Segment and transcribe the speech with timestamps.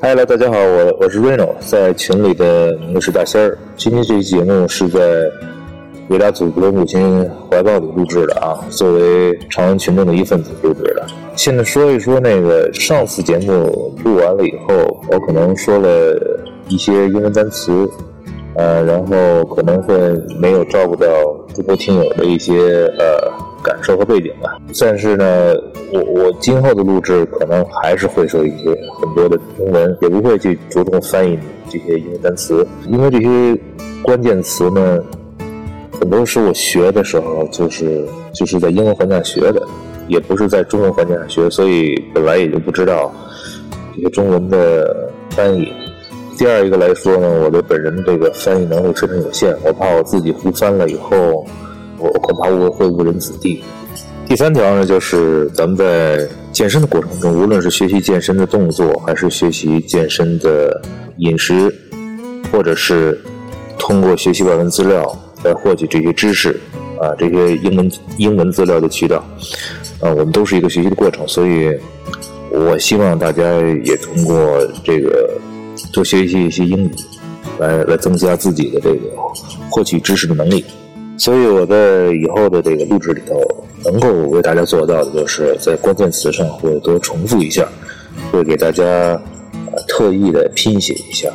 [0.00, 3.58] 嗨，来大家好，我我是 Reno，在群里的我是大仙儿。
[3.76, 5.00] 今天这期节目是在
[6.08, 11.04] 伟大祖国的母亲怀抱里录制的啊，作为长安群众的一份子录制的。
[11.34, 16.16] 现在说一说那个上次节目录完了以后，我可能说了
[16.68, 17.88] 一些英文单词，
[18.54, 19.98] 呃，然后可能会
[20.40, 21.08] 没有照顾到
[21.52, 23.48] 中国听友的一些呃。
[23.60, 25.52] 感受和背景吧，但是呢，
[25.92, 28.68] 我我今后的录制可能还是会说一些
[29.00, 31.38] 很多的中文，也不会去着重翻译
[31.68, 33.60] 这些英文单词，因为这些
[34.02, 34.98] 关键词呢，
[35.98, 39.62] 很多是我学的时候就是就是在英文环境下学的，
[40.08, 43.12] 也不是在中文环境下学，所以本来也就不知道
[43.94, 45.72] 这些中文的翻译。
[46.36, 51.46] 第二一个来说呢，我的本人这个翻译能力非常有限，我怕我自己胡翻了以后。
[52.00, 53.60] 我恐怕我会误人子弟。
[54.28, 60.82] 第三条呢，就是咱们在健身的过程中，无论是学习健身的动作，还是学习健身的
[61.16, 61.74] 饮食，
[62.52, 63.18] 或者是
[63.78, 66.50] 通过学习外文资料来获取这些知识，
[67.00, 69.16] 啊，这些英文英文资料的渠道，
[70.00, 71.26] 啊，我们都是一个学习的过程。
[71.26, 71.74] 所以，
[72.50, 73.42] 我希望大家
[73.82, 75.30] 也通过这个
[75.90, 76.90] 多学习一些英语，
[77.58, 79.00] 来来增加自己的这个
[79.70, 80.62] 获取知识的能力。
[81.18, 83.42] 所以我在以后的这个录制里头，
[83.84, 87.68] 能够为大家做到的，就是在关键词上会多重复一下，
[88.30, 91.28] 会给大家呃特意的拼写一下。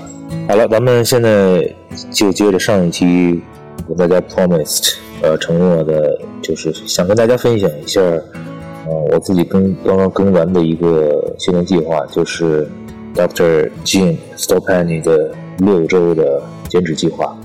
[0.47, 1.69] 好了，咱们现在
[2.11, 3.41] 就接着上一期
[3.87, 12.67] 跟大家 promised 呃承诺的，就是想跟大家分享一下，呃我自己跟刚刚跟完的一个训练计划，就是
[13.13, 13.69] Dr.
[13.83, 17.37] Jim Stoppani 的六周的减脂计划。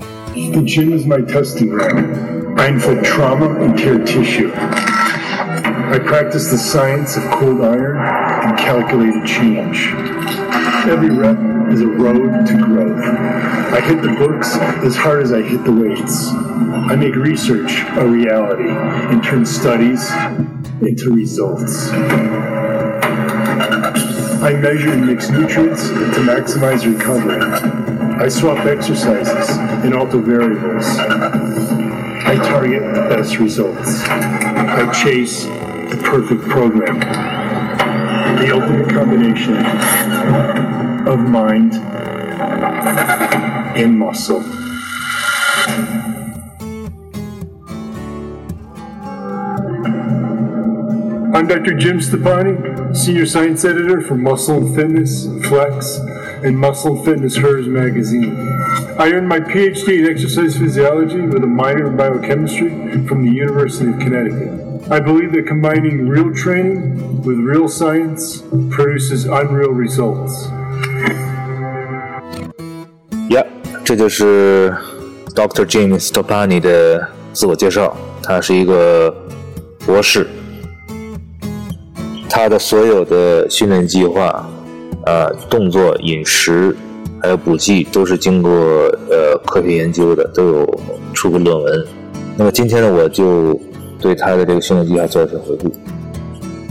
[0.47, 2.59] The gym is my testing ground.
[2.59, 4.51] I inflict trauma and tear tissue.
[4.53, 9.89] I practice the science of cold iron and calculated change.
[10.87, 11.37] Every rep
[11.71, 13.03] is a road to growth.
[13.03, 16.29] I hit the books as hard as I hit the weights.
[16.29, 20.09] I make research a reality and turn studies
[20.81, 21.89] into results.
[24.41, 27.98] I measure and mix nutrients to maximize recovery.
[28.19, 30.83] I swap exercises and alter variables.
[30.85, 34.01] I target the best results.
[34.03, 36.99] I chase the perfect program.
[36.99, 39.55] The ultimate combination
[41.07, 41.75] of mind
[43.77, 44.43] and muscle.
[51.33, 51.73] I'm Dr.
[51.75, 55.99] Jim Stepani, Senior Science Editor for Muscle and Fitness, Flex,
[56.44, 58.36] and Muscle Fitness Hers magazine.
[58.98, 62.70] I earned my PhD in exercise physiology with a minor in biochemistry
[63.06, 64.50] from the University of Connecticut.
[64.90, 70.48] I believe that combining real training with real science produces unreal results.
[73.28, 73.46] Yeah，
[73.84, 74.74] 这就是
[75.34, 75.64] Dr.
[75.64, 77.96] James Stoppani 的自我介绍。
[78.22, 79.14] 他是一个
[79.84, 80.26] 博士，
[82.28, 84.48] 他的所有的训练计划
[85.09, 86.75] 呃，动作、饮食，
[87.19, 88.51] 还有补剂，都是经过
[89.09, 90.79] 呃科学研究的，都有
[91.15, 91.87] 出过论文。
[92.37, 93.59] 那么今天呢，我就
[93.99, 95.71] 对他的这个训练计划做一下回顾。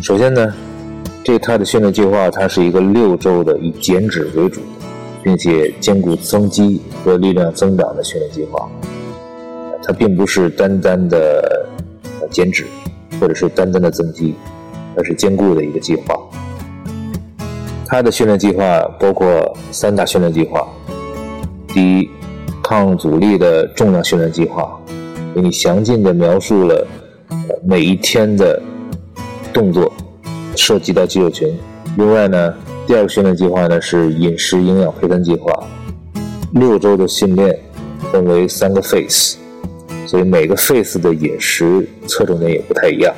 [0.01, 0.55] 首先呢，
[1.25, 4.61] 这他的训练计划，它是一个六周的以减脂为主，
[5.21, 8.71] 并且兼顾增肌和力量增长的训练计划。
[9.83, 11.67] 它并不是单单的
[12.31, 12.65] 减脂，
[13.21, 14.33] 或者是单单的增肌，
[14.95, 16.15] 而是兼顾的一个计划。
[17.91, 20.69] 他的训练计划包括三大训练计划：
[21.69, 22.11] 第一，
[22.63, 24.79] 抗阻力的重量训练计划，
[25.35, 26.87] 给你详尽的描述了
[27.65, 28.61] 每一天的
[29.55, 29.91] 动作
[30.55, 31.51] 涉及到肌肉群。
[31.97, 32.55] 另外呢，
[32.87, 35.51] 第二个训练计划呢是饮食营养配餐计划，
[36.53, 37.59] 六周的训练
[38.13, 39.37] 分为三个 phase，
[40.07, 43.15] 所以每个 phase 的饮食侧重点也不太一样。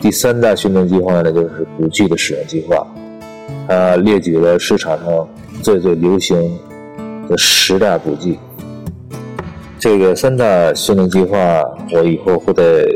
[0.00, 2.84] 第三大训练计划呢就是补剂的使用计划。
[3.68, 5.28] 他列举了市场上
[5.62, 6.58] 最最流行
[7.28, 8.38] 的十大补剂。
[9.78, 11.62] 这个三大训练计划，
[11.92, 12.86] 我以后会在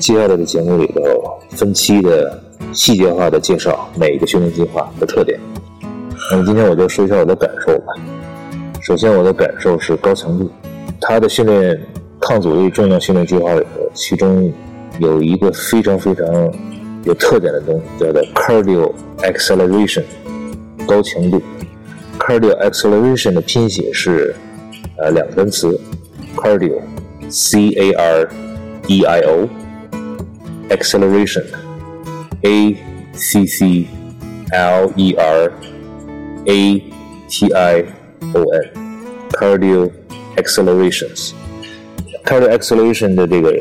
[0.00, 1.02] 接下来的节目里头
[1.50, 5.38] 分期的细节化的介绍每一个训练计划的特点。
[6.30, 7.92] 那么今天我就说一下我的感受吧。
[8.80, 10.50] 首先，我的感受是高强度。
[11.00, 11.78] 他的训练
[12.18, 14.50] 抗阻力重量训练计划里头，其中
[14.98, 16.26] 有一个非常非常
[17.03, 20.03] 有特点的东西，叫做 cardio。acceleration
[20.85, 21.41] 高强度，
[22.19, 24.35] cardio acceleration 的拼写是
[24.99, 25.79] 呃两个单词，
[26.35, 26.79] cardio
[27.29, 28.29] c a r
[28.83, 29.49] d i o
[30.69, 31.43] acceleration
[32.41, 32.77] a
[33.13, 33.87] c c
[34.51, 35.51] l e r
[36.45, 36.83] A
[37.27, 37.83] T I
[38.35, 39.89] O N，cardio
[40.35, 43.51] accelerations。cardio acceleration 的这个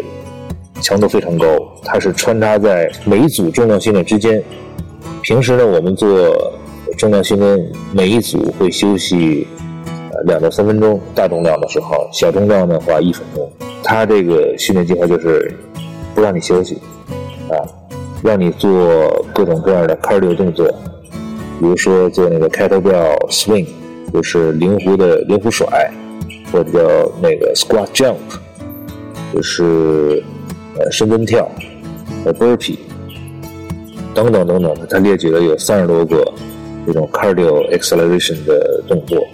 [0.81, 1.45] 强度非常高，
[1.83, 4.43] 它是穿插在每一组重量训练之间。
[5.21, 6.51] 平时呢，我们做
[6.97, 9.47] 重量训练，每一组会休息
[10.11, 13.49] 呃两到三分钟，大重量的时候，小重量的话一分钟。
[13.83, 15.53] 它这个训练计划就是
[16.13, 16.77] 不让你休息
[17.49, 17.55] 啊，
[18.23, 20.67] 让你做各种各样的 cardio 动作，
[21.59, 23.67] 比如说做那个 kettlebell swing，
[24.13, 25.89] 就是灵活的灵活甩，
[26.51, 28.15] 或者叫那个 squat jump，
[29.33, 30.23] 就是
[30.77, 31.49] 呃深蹲跳，
[32.25, 32.77] 呃 burpee。
[34.13, 36.29] 等等等等的，他列举了有三十多个
[36.85, 39.25] 这种 cardio acceleration 的动作。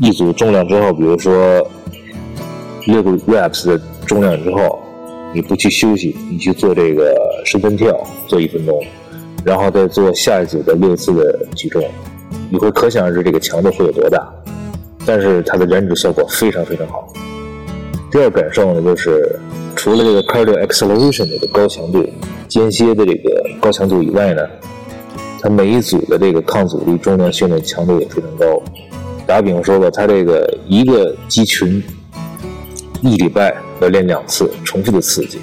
[0.00, 1.64] 一组重量之后，比如说
[2.86, 4.80] 六个 reps 的重量之后，
[5.32, 7.96] 你不去休息，你去做这个深蹲跳，
[8.26, 8.82] 做一分钟，
[9.44, 11.84] 然后再做下一组的六次的举重，
[12.50, 14.28] 你会可想而知这个强度会有多大。
[15.06, 17.12] 但是它的燃脂效果非常非常好。
[18.10, 19.38] 第二感受呢，就是
[19.82, 22.06] 除了这个 cardio acceleration 的高强度。
[22.46, 24.42] 间歇的这个高强度以外呢，
[25.40, 28.62] 它每一组的这个抗阻力重量训练强度也非常高。
[29.26, 31.82] 打比方说吧，它这个一个肌群
[33.00, 35.38] 一礼拜要练两次重复的刺激。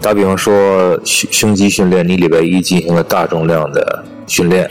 [0.00, 4.70] 打比方说胸胸肌训练，你礼拜一进行了大重量的训练，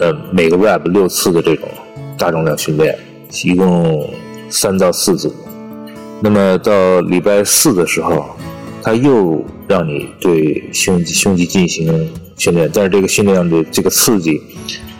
[0.00, 1.68] 呃，每个 rep 六次的这种
[2.16, 2.96] 大重量训练，
[3.42, 4.08] 一共
[4.48, 5.34] 三到四组。
[6.22, 8.24] 那么到礼拜四的时候。
[8.84, 11.86] 他又让你对胸肌胸肌进行
[12.36, 14.38] 训练，但是这个训练的这个刺激，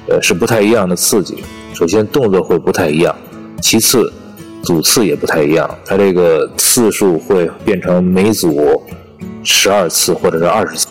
[0.08, 1.44] 呃，是不太一样的刺激。
[1.74, 3.14] 首先动作会不太一样，
[3.60, 4.10] 其次
[4.62, 5.68] 组次也不太一样。
[5.84, 8.82] 它这个次数会变成每组
[9.42, 10.88] 十二次或者是二十次。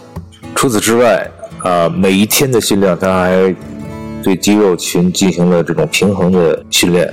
[0.54, 1.28] 除此之外，
[1.63, 3.56] 啊，每一天的训练，它还
[4.24, 7.12] 对肌肉群进行了这种平衡的训练，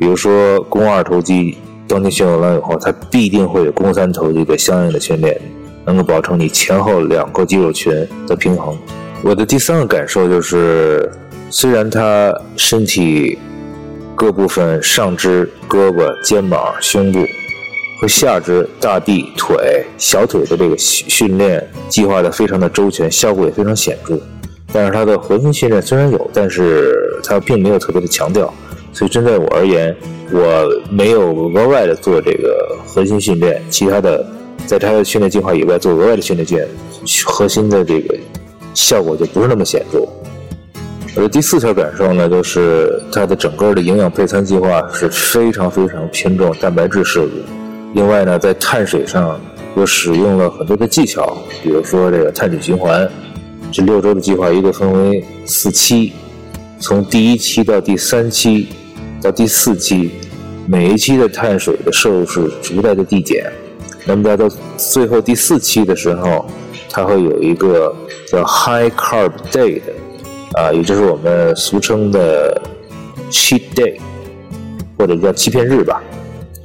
[0.00, 1.56] 比如说肱二头肌。
[1.88, 5.40] 当你训练完以后，它必定会有肱三头肌的相应的训练，
[5.84, 7.92] 能够保证你前后两个肌肉群
[8.26, 8.76] 的平衡。
[9.22, 11.10] 我的第三个感受就是，
[11.48, 13.38] 虽然他身体
[14.14, 17.20] 各部分上肢、胳膊、肩膀、胸部
[18.00, 24.18] 和下肢、大臂、腿、小腿的这个训练计划的非常的周全，效果也非常显著，
[24.72, 28.52] 但是他的核心训练虽然有，但是他并没有特别的强调。
[28.96, 29.94] 所以针对我而言，
[30.32, 34.26] 我没有额外的做这个核心训练，其他的
[34.64, 36.66] 在他的训练计划以外做额外的训练件，
[37.26, 38.16] 核心的这个
[38.72, 39.98] 效果就不是那么显著。
[41.14, 47.30] 我的第四条感受呢，就是它的整个的营养配餐计划是非常非常偏重蛋白质摄入。
[47.92, 49.38] 另外呢，在碳水上
[49.76, 53.06] 又使用了很多的技巧，比如说这个碳水循环，
[53.70, 56.14] 这六周的计划一共分为四期，
[56.80, 58.68] 从第一期到第三期。
[59.22, 60.10] 到第四期，
[60.66, 63.50] 每一期的碳水的摄入是逐代的递减。
[64.04, 66.46] 那么在到最后第四期的时候，
[66.88, 67.94] 它会有一个
[68.30, 69.92] 叫 High Carb Day 的，
[70.60, 72.60] 啊，也就是我们俗称的
[73.30, 73.98] Cheat Day，
[74.96, 76.00] 或者叫欺骗日吧，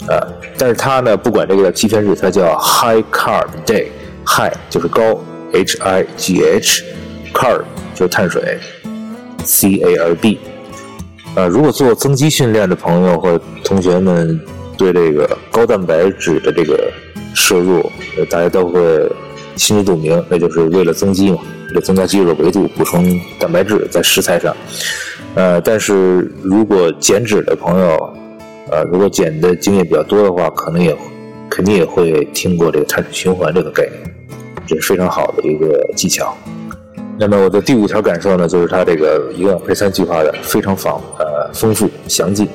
[0.07, 0.21] 啊，
[0.57, 5.19] 但是它呢不管这个叫欺骗日，它叫 High Carb Day，High 就是高
[5.53, 7.63] ，H I G H，Carb
[7.96, 8.60] 就是碳水
[9.43, 10.38] ，C A R B。
[11.36, 14.40] 呃，如果做增肌训练的朋友或同学们
[14.78, 16.92] 对这个高蛋白质的这个
[17.34, 17.90] 摄入，
[18.30, 19.10] 大家都会
[19.56, 21.38] 心知肚明，那就是为了增肌嘛，
[21.70, 24.54] 为了增加肌肉的维度，补充蛋白质在食材上。
[25.36, 28.14] 呃，但是如果减脂的朋友，
[28.70, 30.94] 呃，如果减的经验比较多的话，可能也
[31.50, 34.16] 肯定也会听过这个碳水循环这个概念，
[34.68, 36.36] 这是非常好的一个技巧。
[37.22, 42.50] 那么我的第五条感受呢，就是它这个营养配餐计划的非常丰呃丰富详尽，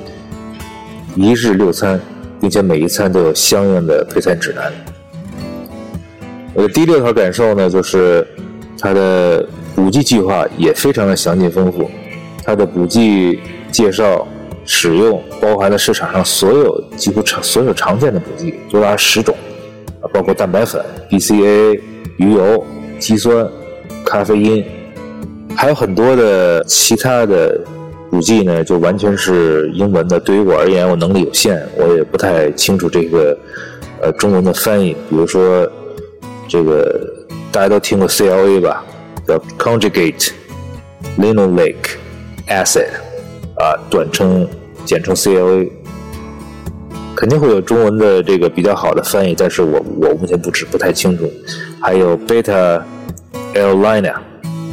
[1.15, 1.97] 一日六餐，
[2.41, 4.69] 并且每一餐都有相应的配餐指南。
[6.53, 8.27] 我的第六条感受呢，就是
[8.77, 11.89] 它的补剂计划也非常的详尽丰富，
[12.43, 13.39] 它的补剂
[13.71, 14.27] 介绍
[14.65, 19.33] 使用包含了市场上所有几乎常所有常见的补剂，多达十种，
[20.01, 21.79] 啊，包括蛋白粉、BCAA、
[22.17, 22.65] 鱼油、
[22.99, 23.49] 肌酸。
[24.09, 24.63] 咖啡因，
[25.53, 27.59] 还有很多的其他的
[28.09, 30.17] 补剂呢，就完全是英文的。
[30.17, 33.37] 对于我而言，我能力有限，我也不太清楚这个
[34.01, 34.93] 呃中文的翻译。
[35.09, 35.69] 比如说，
[36.47, 36.97] 这个
[37.51, 38.81] 大家都听过 CLA 吧，
[39.27, 40.29] 叫 Conjugate
[41.19, 41.75] Linoleic
[42.47, 42.87] Acid，
[43.57, 44.47] 啊，短称
[44.85, 45.69] 简称 CLA，
[47.13, 51.29] 肯定会有中文的这个比较好的翻译，但是我我目前不知不太清楚。
[51.81, 52.81] 还有 Beta。
[53.57, 54.13] Airlina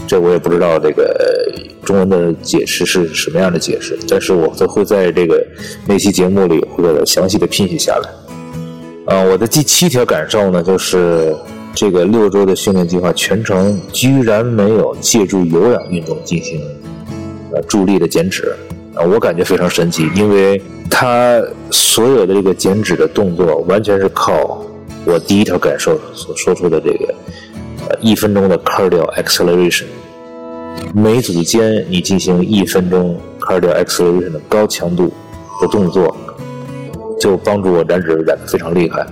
[0.06, 1.50] 这我也不知道这个
[1.82, 5.42] 中文的解释是什么样的解释，但是我都会在这个
[5.86, 9.14] 那期节目里会详细的拼写下来。
[9.14, 11.34] 啊，我的第七条感受呢，就是
[11.74, 16.60] 这个六周的训练计划全程居然没有借助有氧运动进行
[17.52, 18.54] 呃助力的减脂
[18.94, 20.60] 啊，我感觉非常神奇，因为
[20.90, 24.64] 它所有的这个减脂的动作完全是靠
[25.04, 27.14] 我第一条感受所说出的这个
[28.00, 29.86] 一分钟的 cardio acceleration，
[30.94, 35.12] 每组间你进行一分钟 cardio acceleration 的高强度
[35.60, 36.16] 的动作。
[37.20, 39.06] 就帮助我燃脂燃得非常厉害。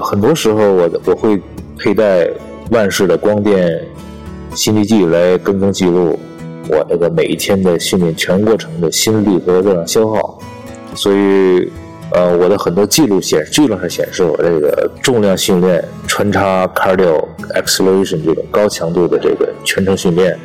[0.00, 1.38] 很多时候，我我会
[1.76, 2.26] 佩戴
[2.70, 3.78] 万氏的光电
[4.54, 6.18] 心率计来跟踪记录
[6.68, 10.38] 我这个每一天的训练全过程的心率和热量消耗。
[10.94, 11.70] 所以，
[12.12, 17.24] 呃，我的很多记录显记录上显示，我这个重量训练穿插 cardio
[17.54, 20.36] acceleration 这种高强度的这个全程训练，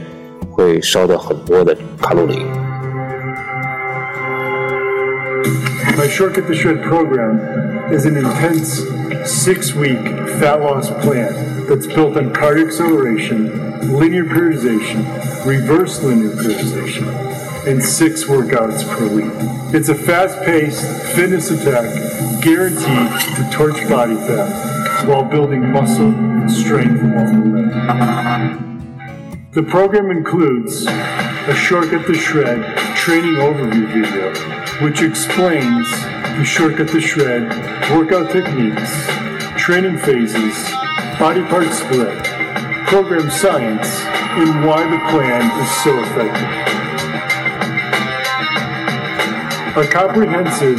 [0.51, 2.45] 会烧掉很多的卡路里。
[5.97, 7.39] My Shortcut to Shred program
[7.89, 8.83] is an intense
[9.25, 10.03] six week
[10.39, 11.33] fat loss plan
[11.67, 13.49] that's built on cardio acceleration,
[13.97, 15.05] linear periodization,
[15.45, 17.05] reverse linear periodization,
[17.67, 19.31] and six workouts per week.
[19.73, 20.81] It's a fast paced
[21.15, 28.71] fitness attack guaranteed to torch body fat while building muscle and strength along the way.
[29.51, 34.55] The program includes a Shortcut to Shred training overview video
[34.85, 35.89] which explains
[36.37, 37.49] the Shortcut to Shred
[37.91, 39.07] workout techniques,
[39.57, 40.69] training phases,
[41.17, 42.23] body part split,
[42.85, 43.87] program science,
[44.37, 46.84] and why the plan is so effective.
[49.77, 50.77] A comprehensive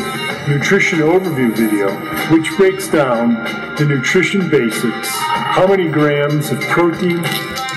[0.49, 1.95] nutrition overview video,
[2.35, 3.35] which breaks down
[3.77, 7.19] the nutrition basics, how many grams of protein,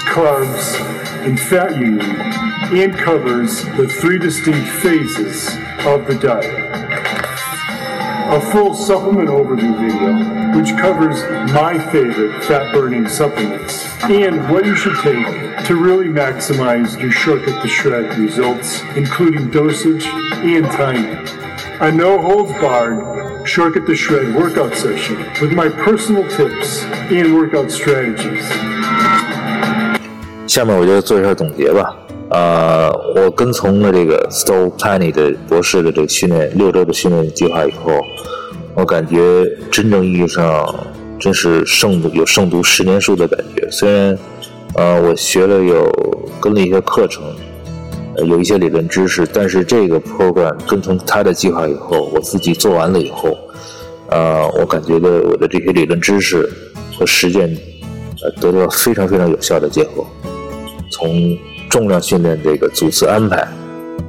[0.07, 0.79] carbs,
[1.25, 5.49] and fat you need, and covers the three distinct phases
[5.85, 6.55] of the diet.
[8.31, 11.22] A full supplement overview video, which covers
[11.52, 15.26] my favorite fat burning supplements and what you should take
[15.66, 20.06] to really maximize your shortcut to shred results, including dosage
[20.42, 21.18] and timing.
[21.80, 27.70] A no holds barred shortcut to shred workout session with my personal tips and workout
[27.70, 28.44] strategies.
[30.46, 31.96] 下面我就做一下总结吧。
[32.30, 38.00] 呃，我跟从了这个 Stowe Penny 的博士的这个训练六周的训练计划以后，
[38.75, 40.65] 我感觉真正意义上
[41.19, 43.69] 真是胜读有胜读十年书的感觉。
[43.71, 44.17] 虽然
[44.75, 45.91] 呃我学了有
[46.39, 47.23] 跟了一些课程，
[48.25, 53.37] 有一些理论知识，但是这个 program 跟从他的计划以后，我自己做完了以后，
[54.09, 56.49] 呃，我感觉的我的这些理论知识
[56.97, 57.49] 和实践
[58.23, 60.05] 呃得到非常非常有效的结合，
[60.91, 61.37] 从
[61.69, 63.37] 重量训练这个组织安排，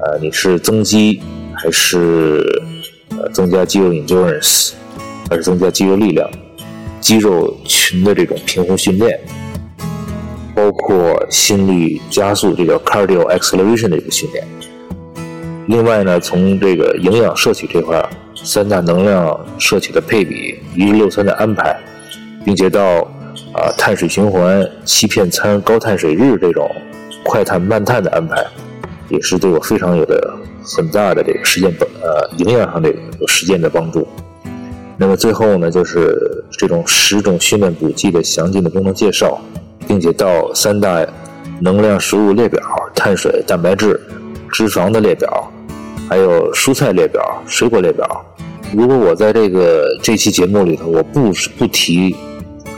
[0.00, 1.20] 呃，你是增肌
[1.54, 2.44] 还是
[3.32, 4.72] 增加肌肉 endurance，
[5.28, 6.28] 还是增加肌肉力量？
[7.00, 9.18] 肌肉群的这种平衡训练，
[10.54, 14.46] 包括心率加速，这叫 cardio acceleration 的一个训练。
[15.66, 21.76] 另外呢，从这个营养摄取这块，三大能量摄取的配比，一日六餐的安排，
[22.44, 23.00] 并且到
[23.52, 26.70] 啊碳水循环欺骗餐高碳水日这种。
[27.22, 28.42] 快碳慢碳的安排，
[29.10, 32.88] 也是对我非常有的很大的这个实践帮呃营养上的
[33.20, 34.08] 有实践的帮助。
[34.96, 39.38] 那么最后呢，就是这种十种训练补剂的详尽的功能介绍，
[39.86, 41.06] 并且到三大
[41.60, 42.62] 能量食物列表：
[42.94, 44.00] 碳水、蛋白质、
[44.52, 45.50] 脂肪的列表，
[46.08, 48.24] 还有蔬菜列表、水果列表。
[48.74, 52.14] 如果我在这个这期节目里头我不不提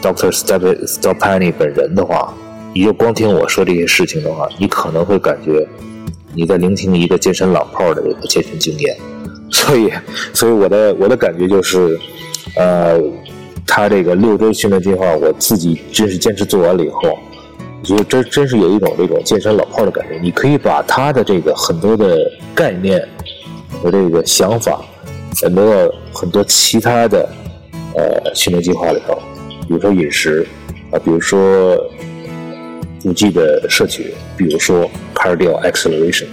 [0.01, 2.33] Doctor Stepani 本人的话。
[2.75, 5.69] 你就光听我说这些事情的话，你可能会感觉
[6.35, 8.97] 你在聆听一个健身老炮的这个健身经验。
[9.51, 9.93] 所以，
[10.33, 11.99] 所以我的我的感觉就是，
[12.57, 12.99] 呃，
[13.67, 17.19] 他这个六周训练计划，我自己真是坚持做完了以后，
[17.81, 20.19] 我觉得真真是有一种这种健身老炮的感觉。
[20.23, 22.19] 你可以把他的这个很多的
[22.55, 23.07] 概念
[23.83, 24.81] 和这个想法，
[25.43, 27.29] 很多很多其他的
[27.95, 29.15] 呃训练计划里头，
[29.69, 30.47] 比如说饮食
[30.91, 31.79] 啊，比如说。
[33.05, 36.27] 补剂的摄取，比如说 cardio acceleration，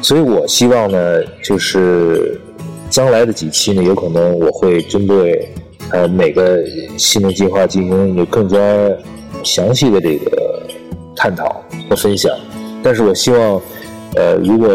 [0.00, 2.40] 所以我希望呢，就是
[2.88, 5.48] 将来的几期呢，有可能我会针对
[5.90, 6.58] 呃每个
[6.96, 8.56] 训练计划进行一个更加
[9.42, 10.62] 详细的这个
[11.16, 12.32] 探讨和分享。
[12.82, 13.60] 但是我希望，
[14.14, 14.68] 呃，如果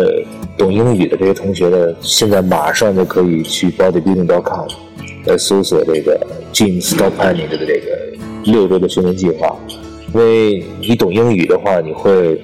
[0.58, 4.68] 懂英语的这些同学呢，现在马上就可以去 bodybuilding.com
[5.26, 6.20] 来搜索这个
[6.54, 7.98] Jim Stoppani 的这个
[8.44, 9.56] 六周的训练计划。
[10.14, 12.40] 因为你懂英语的话，你会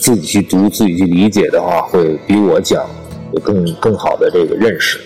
[0.00, 2.84] 自己去读、自己去理解的话，会比我讲
[3.32, 4.98] 有更更好的这个认识。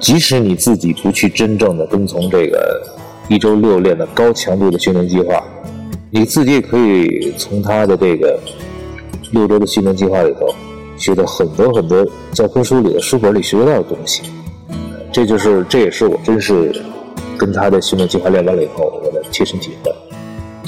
[0.00, 2.82] 即使你自己不去真正的跟从这个
[3.28, 5.42] 一周六练的高强度的训练计划，
[6.10, 8.38] 你自己也可以从他的这个
[9.32, 10.48] 六周的训练计划里头
[10.96, 14.22] 学到很多很多教科书里的书本里学不到的东西。
[15.12, 16.72] 这就是这也是我真是
[17.36, 19.92] 跟他的训练计划练完了以后我的切身体会。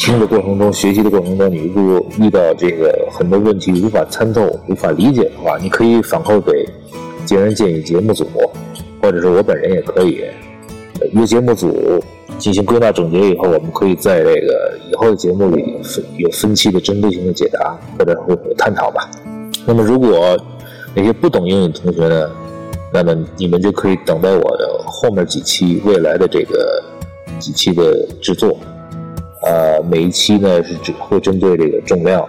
[0.01, 6.67] 听的过程中，学习的过程中，你如果遇到这个很多问题无法参透、无法理解的话，你可以反馈给
[7.27, 8.27] “见人建议”节目组，
[9.03, 10.25] 或者是我本人也可以
[11.13, 12.03] 约节目组
[12.39, 19.07] 进行归纳总结以后，我们可以在这个以后的节目里分有分期的针对性的解答或者会探讨吧。
[19.67, 20.35] 那么，如果
[20.95, 22.31] 那些不懂英语的同学呢，
[22.91, 26.83] 那么你们就可以等待我的后面几期未来的这个
[27.39, 28.57] 几期的制作。
[29.43, 32.29] 呃，每一期呢是只会针对这个重量、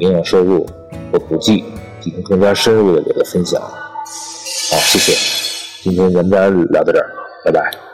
[0.00, 0.66] 营养摄入
[1.12, 1.64] 和补剂
[2.00, 3.60] 进行更加深入的这个分享。
[3.60, 5.12] 好，谢谢，
[5.82, 7.06] 今天咱们家聊到这儿，
[7.44, 7.87] 拜拜。